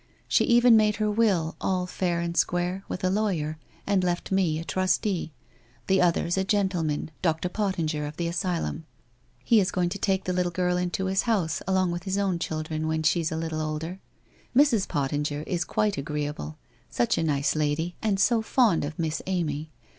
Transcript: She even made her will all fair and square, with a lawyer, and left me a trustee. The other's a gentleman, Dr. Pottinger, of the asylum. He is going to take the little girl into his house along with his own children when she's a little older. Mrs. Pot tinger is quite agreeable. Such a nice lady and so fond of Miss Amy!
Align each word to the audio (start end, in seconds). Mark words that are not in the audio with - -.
She 0.27 0.45
even 0.45 0.75
made 0.75 0.95
her 0.95 1.11
will 1.11 1.55
all 1.61 1.85
fair 1.85 2.21
and 2.21 2.35
square, 2.35 2.83
with 2.87 3.03
a 3.03 3.09
lawyer, 3.11 3.59
and 3.85 4.03
left 4.03 4.31
me 4.31 4.57
a 4.57 4.63
trustee. 4.63 5.31
The 5.85 6.01
other's 6.01 6.37
a 6.39 6.43
gentleman, 6.43 7.11
Dr. 7.21 7.49
Pottinger, 7.49 8.07
of 8.07 8.17
the 8.17 8.25
asylum. 8.25 8.87
He 9.43 9.59
is 9.59 9.69
going 9.69 9.89
to 9.89 9.99
take 9.99 10.23
the 10.23 10.33
little 10.33 10.51
girl 10.51 10.75
into 10.75 11.05
his 11.05 11.21
house 11.29 11.61
along 11.67 11.91
with 11.91 12.05
his 12.05 12.17
own 12.17 12.39
children 12.39 12.87
when 12.87 13.03
she's 13.03 13.31
a 13.31 13.37
little 13.37 13.61
older. 13.61 13.99
Mrs. 14.57 14.87
Pot 14.87 15.11
tinger 15.11 15.43
is 15.45 15.63
quite 15.63 15.99
agreeable. 15.99 16.57
Such 16.89 17.19
a 17.19 17.23
nice 17.23 17.55
lady 17.55 17.95
and 18.01 18.19
so 18.19 18.41
fond 18.41 18.83
of 18.83 18.97
Miss 18.97 19.21
Amy! 19.27 19.69